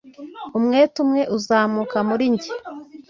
[0.57, 2.51] umwete umwe uzamuka muri njye